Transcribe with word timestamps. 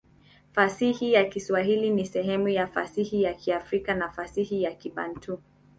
Fasihi 0.51 1.11
ya 1.13 1.25
Kiswahili 1.25 1.89
ni 1.89 2.05
sehemu 2.05 2.47
ya 2.49 2.67
fasihi 2.67 3.23
ya 3.23 3.33
Kiafrika 3.33 3.95
na 3.95 4.09
fasihi 4.11 4.63
ya 4.63 4.75
Kibantu. 4.75 5.41